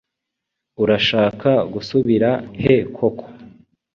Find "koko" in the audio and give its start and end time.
2.95-3.25